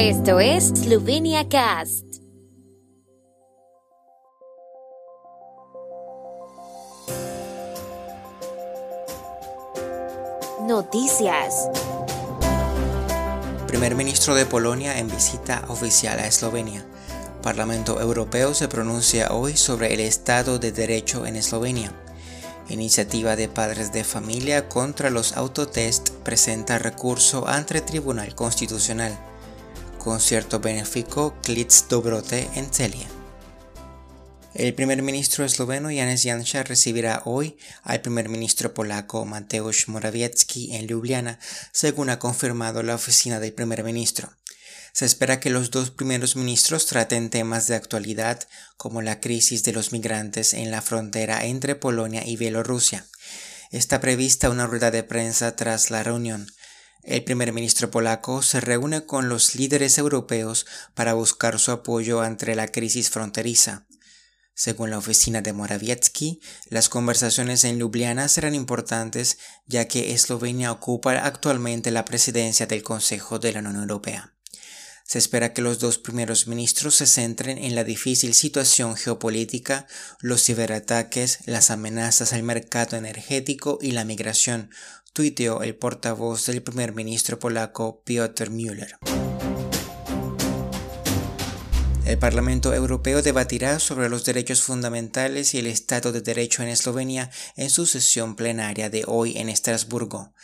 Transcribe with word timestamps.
Esto 0.00 0.38
es 0.38 0.68
Slovenia 0.68 1.48
Cast. 1.48 2.04
Noticias. 10.68 11.68
Primer 13.66 13.96
ministro 13.96 14.36
de 14.36 14.46
Polonia 14.46 15.00
en 15.00 15.08
visita 15.08 15.64
oficial 15.66 16.20
a 16.20 16.28
Eslovenia. 16.28 16.86
Parlamento 17.42 18.00
Europeo 18.00 18.54
se 18.54 18.68
pronuncia 18.68 19.32
hoy 19.32 19.56
sobre 19.56 19.92
el 19.94 19.98
Estado 19.98 20.60
de 20.60 20.70
Derecho 20.70 21.26
en 21.26 21.34
Eslovenia. 21.34 21.92
Iniciativa 22.68 23.34
de 23.34 23.48
padres 23.48 23.92
de 23.92 24.04
familia 24.04 24.68
contra 24.68 25.10
los 25.10 25.36
autotest 25.36 26.10
presenta 26.22 26.78
recurso 26.78 27.48
ante 27.48 27.80
Tribunal 27.80 28.36
Constitucional. 28.36 29.27
Concierto 30.08 30.58
benéfico 30.58 31.36
Klitz 31.42 31.86
Dobrote 31.86 32.48
en 32.54 32.72
Celia. 32.72 33.06
El 34.54 34.72
primer 34.72 35.02
ministro 35.02 35.44
esloveno 35.44 35.90
Janez 35.90 36.22
Janša 36.22 36.62
recibirá 36.62 37.20
hoy 37.26 37.58
al 37.82 38.00
primer 38.00 38.30
ministro 38.30 38.72
polaco 38.72 39.26
Mateusz 39.26 39.86
Morawiecki 39.86 40.74
en 40.74 40.86
Ljubljana, 40.86 41.38
según 41.72 42.08
ha 42.08 42.18
confirmado 42.18 42.82
la 42.82 42.94
oficina 42.94 43.38
del 43.38 43.52
primer 43.52 43.84
ministro. 43.84 44.32
Se 44.94 45.04
espera 45.04 45.40
que 45.40 45.50
los 45.50 45.70
dos 45.70 45.90
primeros 45.90 46.36
ministros 46.36 46.86
traten 46.86 47.28
temas 47.28 47.66
de 47.66 47.74
actualidad 47.74 48.40
como 48.78 49.02
la 49.02 49.20
crisis 49.20 49.62
de 49.62 49.72
los 49.72 49.92
migrantes 49.92 50.54
en 50.54 50.70
la 50.70 50.80
frontera 50.80 51.44
entre 51.44 51.74
Polonia 51.74 52.26
y 52.26 52.38
Bielorrusia. 52.38 53.04
Está 53.70 54.00
prevista 54.00 54.48
una 54.48 54.66
rueda 54.66 54.90
de 54.90 55.02
prensa 55.02 55.54
tras 55.54 55.90
la 55.90 56.02
reunión. 56.02 56.50
El 57.08 57.24
primer 57.24 57.54
ministro 57.54 57.90
polaco 57.90 58.42
se 58.42 58.60
reúne 58.60 59.06
con 59.06 59.30
los 59.30 59.54
líderes 59.54 59.96
europeos 59.96 60.66
para 60.92 61.14
buscar 61.14 61.58
su 61.58 61.70
apoyo 61.70 62.20
ante 62.20 62.54
la 62.54 62.68
crisis 62.68 63.08
fronteriza. 63.08 63.86
Según 64.52 64.90
la 64.90 64.98
oficina 64.98 65.40
de 65.40 65.54
Morawiecki, 65.54 66.42
las 66.68 66.90
conversaciones 66.90 67.64
en 67.64 67.78
Ljubljana 67.78 68.28
serán 68.28 68.54
importantes 68.54 69.38
ya 69.66 69.88
que 69.88 70.12
Eslovenia 70.12 70.70
ocupa 70.70 71.12
actualmente 71.24 71.90
la 71.90 72.04
presidencia 72.04 72.66
del 72.66 72.82
Consejo 72.82 73.38
de 73.38 73.54
la 73.54 73.60
Unión 73.60 73.76
Europea. 73.76 74.34
Se 75.06 75.16
espera 75.16 75.54
que 75.54 75.62
los 75.62 75.78
dos 75.78 75.96
primeros 75.96 76.46
ministros 76.46 76.96
se 76.96 77.06
centren 77.06 77.56
en 77.56 77.74
la 77.74 77.84
difícil 77.84 78.34
situación 78.34 78.94
geopolítica, 78.94 79.86
los 80.20 80.44
ciberataques, 80.44 81.38
las 81.46 81.70
amenazas 81.70 82.34
al 82.34 82.42
mercado 82.42 82.98
energético 82.98 83.78
y 83.80 83.92
la 83.92 84.04
migración, 84.04 84.68
el 85.18 85.74
portavoz 85.74 86.46
del 86.46 86.62
primer 86.62 86.94
ministro 86.94 87.40
polaco 87.40 88.02
Piotr. 88.04 88.50
El 92.06 92.18
Parlamento 92.18 92.72
Europeo 92.72 93.20
debatirá 93.20 93.80
sobre 93.80 94.08
los 94.08 94.24
derechos 94.24 94.62
fundamentales 94.62 95.54
y 95.54 95.58
el 95.58 95.66
Estado 95.66 96.12
de 96.12 96.20
Derecho 96.20 96.62
en 96.62 96.68
Eslovenia 96.68 97.30
en 97.56 97.68
su 97.68 97.86
sesión 97.86 98.36
plenaria 98.36 98.90
de 98.90 99.02
hoy 99.08 99.36
en 99.38 99.48
Estrasburgo. 99.48 100.34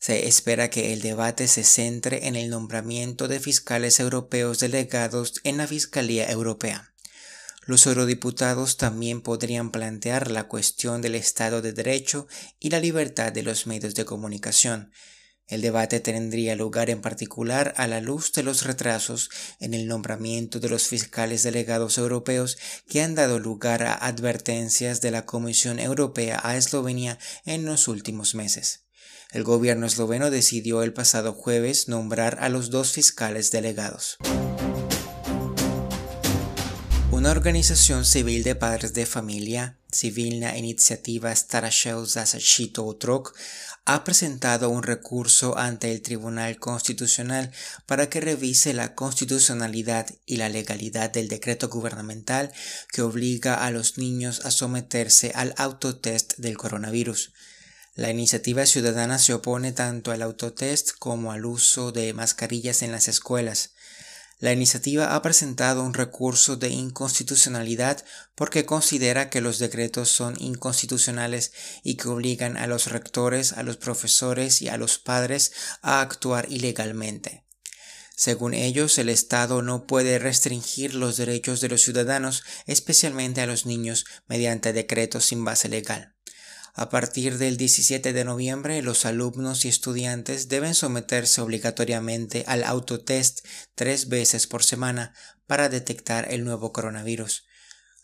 Se 0.00 0.26
espera 0.26 0.70
que 0.70 0.94
el 0.94 1.02
debate 1.02 1.46
se 1.46 1.62
centre 1.62 2.26
en 2.26 2.34
el 2.34 2.48
nombramiento 2.48 3.28
de 3.28 3.40
fiscales 3.40 4.00
europeos 4.00 4.58
delegados 4.58 5.34
en 5.44 5.58
la 5.58 5.66
Fiscalía 5.66 6.30
Europea. 6.30 6.93
Los 7.66 7.86
eurodiputados 7.86 8.76
también 8.76 9.22
podrían 9.22 9.70
plantear 9.70 10.30
la 10.30 10.48
cuestión 10.48 11.02
del 11.02 11.14
Estado 11.14 11.62
de 11.62 11.72
Derecho 11.72 12.26
y 12.60 12.70
la 12.70 12.80
libertad 12.80 13.32
de 13.32 13.42
los 13.42 13.66
medios 13.66 13.94
de 13.94 14.04
comunicación, 14.04 14.90
el 15.46 15.60
debate 15.60 16.00
tendría 16.00 16.56
lugar 16.56 16.88
en 16.88 17.02
particular 17.02 17.74
a 17.76 17.86
la 17.86 18.00
luz 18.00 18.32
de 18.32 18.42
los 18.42 18.64
retrasos 18.64 19.28
en 19.60 19.74
el 19.74 19.86
nombramiento 19.86 20.58
de 20.58 20.70
los 20.70 20.88
fiscales 20.88 21.42
delegados 21.42 21.98
europeos 21.98 22.56
que 22.88 23.02
han 23.02 23.14
dado 23.14 23.38
lugar 23.38 23.82
a 23.82 23.92
advertencias 23.94 25.02
de 25.02 25.10
la 25.10 25.26
Comisión 25.26 25.78
Europea 25.78 26.40
a 26.42 26.56
Eslovenia 26.56 27.18
en 27.44 27.66
los 27.66 27.88
últimos 27.88 28.34
meses. 28.34 28.86
El 29.32 29.44
gobierno 29.44 29.84
esloveno 29.86 30.30
decidió 30.30 30.82
el 30.82 30.94
pasado 30.94 31.34
jueves 31.34 31.88
nombrar 31.88 32.38
a 32.40 32.48
los 32.48 32.70
dos 32.70 32.92
fiscales 32.92 33.50
delegados. 33.50 34.16
Una 37.24 37.30
organización 37.30 38.04
civil 38.04 38.42
de 38.42 38.54
padres 38.54 38.92
de 38.92 39.06
familia, 39.06 39.78
Civilna 39.90 40.58
Iniciativa 40.58 41.34
Starashev 41.34 42.06
Zasachito 42.06 42.84
Otrok, 42.84 43.34
ha 43.86 44.04
presentado 44.04 44.68
un 44.68 44.82
recurso 44.82 45.56
ante 45.56 45.90
el 45.90 46.02
Tribunal 46.02 46.58
Constitucional 46.58 47.50
para 47.86 48.10
que 48.10 48.20
revise 48.20 48.74
la 48.74 48.94
constitucionalidad 48.94 50.06
y 50.26 50.36
la 50.36 50.50
legalidad 50.50 51.10
del 51.10 51.28
decreto 51.28 51.70
gubernamental 51.70 52.52
que 52.92 53.00
obliga 53.00 53.64
a 53.64 53.70
los 53.70 53.96
niños 53.96 54.44
a 54.44 54.50
someterse 54.50 55.32
al 55.34 55.54
autotest 55.56 56.34
del 56.36 56.58
coronavirus. 56.58 57.32
La 57.94 58.10
iniciativa 58.10 58.66
ciudadana 58.66 59.18
se 59.18 59.32
opone 59.32 59.72
tanto 59.72 60.12
al 60.12 60.20
autotest 60.20 60.90
como 60.98 61.32
al 61.32 61.46
uso 61.46 61.90
de 61.90 62.12
mascarillas 62.12 62.82
en 62.82 62.92
las 62.92 63.08
escuelas. 63.08 63.70
La 64.44 64.52
iniciativa 64.52 65.14
ha 65.14 65.22
presentado 65.22 65.82
un 65.82 65.94
recurso 65.94 66.56
de 66.56 66.68
inconstitucionalidad 66.68 68.04
porque 68.34 68.66
considera 68.66 69.30
que 69.30 69.40
los 69.40 69.58
decretos 69.58 70.10
son 70.10 70.34
inconstitucionales 70.38 71.54
y 71.82 71.94
que 71.94 72.08
obligan 72.08 72.58
a 72.58 72.66
los 72.66 72.88
rectores, 72.88 73.54
a 73.54 73.62
los 73.62 73.78
profesores 73.78 74.60
y 74.60 74.68
a 74.68 74.76
los 74.76 74.98
padres 74.98 75.52
a 75.80 76.02
actuar 76.02 76.44
ilegalmente. 76.52 77.46
Según 78.16 78.52
ellos, 78.52 78.98
el 78.98 79.08
Estado 79.08 79.62
no 79.62 79.86
puede 79.86 80.18
restringir 80.18 80.94
los 80.94 81.16
derechos 81.16 81.62
de 81.62 81.70
los 81.70 81.80
ciudadanos, 81.80 82.42
especialmente 82.66 83.40
a 83.40 83.46
los 83.46 83.64
niños, 83.64 84.04
mediante 84.28 84.74
decretos 84.74 85.24
sin 85.24 85.42
base 85.42 85.70
legal. 85.70 86.13
A 86.76 86.88
partir 86.88 87.38
del 87.38 87.56
17 87.56 88.12
de 88.12 88.24
noviembre, 88.24 88.82
los 88.82 89.06
alumnos 89.06 89.64
y 89.64 89.68
estudiantes 89.68 90.48
deben 90.48 90.74
someterse 90.74 91.40
obligatoriamente 91.40 92.42
al 92.48 92.64
autotest 92.64 93.46
tres 93.76 94.08
veces 94.08 94.48
por 94.48 94.64
semana 94.64 95.14
para 95.46 95.68
detectar 95.68 96.32
el 96.32 96.44
nuevo 96.44 96.72
coronavirus. 96.72 97.46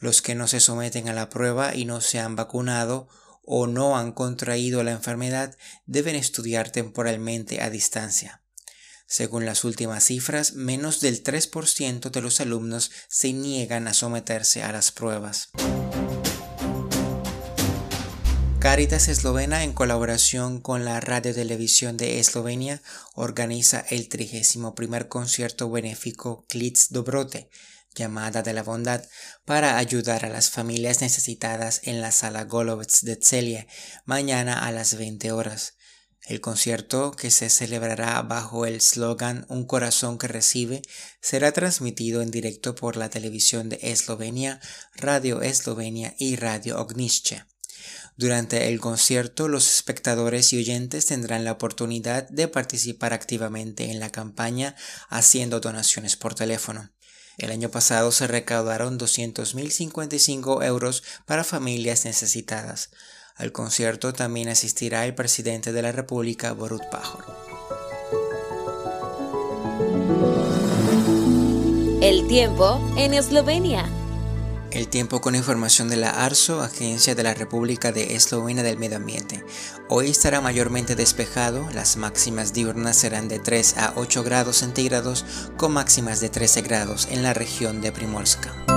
Los 0.00 0.20
que 0.20 0.34
no 0.34 0.48
se 0.48 0.60
someten 0.60 1.08
a 1.08 1.14
la 1.14 1.30
prueba 1.30 1.74
y 1.74 1.86
no 1.86 2.02
se 2.02 2.20
han 2.20 2.36
vacunado 2.36 3.08
o 3.42 3.66
no 3.66 3.96
han 3.96 4.12
contraído 4.12 4.82
la 4.82 4.92
enfermedad 4.92 5.56
deben 5.86 6.14
estudiar 6.14 6.70
temporalmente 6.70 7.62
a 7.62 7.70
distancia. 7.70 8.42
Según 9.06 9.46
las 9.46 9.64
últimas 9.64 10.04
cifras, 10.04 10.52
menos 10.52 11.00
del 11.00 11.22
3% 11.22 12.10
de 12.10 12.20
los 12.20 12.42
alumnos 12.42 12.90
se 13.08 13.32
niegan 13.32 13.88
a 13.88 13.94
someterse 13.94 14.62
a 14.62 14.72
las 14.72 14.92
pruebas. 14.92 15.48
Caritas 18.60 19.06
Eslovena, 19.06 19.62
en 19.62 19.72
colaboración 19.72 20.60
con 20.60 20.84
la 20.84 20.98
Radio 20.98 21.32
Televisión 21.32 21.96
de 21.96 22.18
Eslovenia, 22.18 22.82
organiza 23.14 23.84
el 23.88 24.08
31 24.08 24.74
concierto 25.08 25.70
benéfico 25.70 26.44
Klitz 26.48 26.88
Dobrote, 26.90 27.50
llamada 27.94 28.42
de 28.42 28.52
la 28.52 28.64
bondad, 28.64 29.04
para 29.44 29.78
ayudar 29.78 30.24
a 30.24 30.28
las 30.28 30.50
familias 30.50 31.00
necesitadas 31.02 31.82
en 31.84 32.00
la 32.00 32.10
sala 32.10 32.44
Golovets 32.44 33.04
de 33.04 33.16
Celia, 33.22 33.68
mañana 34.04 34.66
a 34.66 34.72
las 34.72 34.96
20 34.96 35.30
horas. 35.30 35.74
El 36.26 36.40
concierto, 36.40 37.12
que 37.12 37.30
se 37.30 37.50
celebrará 37.50 38.20
bajo 38.22 38.66
el 38.66 38.80
slogan 38.80 39.46
Un 39.48 39.66
corazón 39.66 40.18
que 40.18 40.26
recibe, 40.26 40.82
será 41.22 41.52
transmitido 41.52 42.22
en 42.22 42.32
directo 42.32 42.74
por 42.74 42.96
la 42.96 43.08
televisión 43.08 43.68
de 43.68 43.78
Eslovenia, 43.82 44.60
Radio 44.96 45.42
Eslovenia 45.42 46.16
y 46.18 46.34
Radio 46.34 46.80
Ognice. 46.80 47.44
Durante 48.18 48.66
el 48.66 48.80
concierto, 48.80 49.46
los 49.46 49.72
espectadores 49.72 50.52
y 50.52 50.58
oyentes 50.58 51.06
tendrán 51.06 51.44
la 51.44 51.52
oportunidad 51.52 52.28
de 52.28 52.48
participar 52.48 53.12
activamente 53.12 53.92
en 53.92 54.00
la 54.00 54.10
campaña 54.10 54.74
haciendo 55.08 55.60
donaciones 55.60 56.16
por 56.16 56.34
teléfono. 56.34 56.90
El 57.36 57.52
año 57.52 57.70
pasado 57.70 58.10
se 58.10 58.26
recaudaron 58.26 58.98
200.055 58.98 60.64
euros 60.66 61.04
para 61.26 61.44
familias 61.44 62.04
necesitadas. 62.06 62.90
Al 63.36 63.52
concierto 63.52 64.12
también 64.12 64.48
asistirá 64.48 65.06
el 65.06 65.14
presidente 65.14 65.72
de 65.72 65.82
la 65.82 65.92
República, 65.92 66.50
Borut 66.50 66.82
Pajor. 66.90 67.24
El 72.02 72.26
tiempo 72.26 72.80
en 72.96 73.14
Eslovenia. 73.14 73.88
El 74.70 74.88
tiempo 74.88 75.22
con 75.22 75.34
información 75.34 75.88
de 75.88 75.96
la 75.96 76.10
ARSO, 76.10 76.60
Agencia 76.60 77.14
de 77.14 77.22
la 77.22 77.32
República 77.32 77.90
de 77.90 78.14
Eslovenia 78.14 78.62
del 78.62 78.76
Medio 78.76 78.98
Ambiente. 78.98 79.42
Hoy 79.88 80.10
estará 80.10 80.42
mayormente 80.42 80.94
despejado, 80.94 81.70
las 81.72 81.96
máximas 81.96 82.52
diurnas 82.52 82.98
serán 82.98 83.28
de 83.28 83.38
3 83.38 83.78
a 83.78 83.94
8 83.96 84.22
grados 84.24 84.58
centígrados 84.58 85.24
con 85.56 85.72
máximas 85.72 86.20
de 86.20 86.28
13 86.28 86.60
grados 86.62 87.08
en 87.10 87.22
la 87.22 87.32
región 87.32 87.80
de 87.80 87.92
Primorska. 87.92 88.67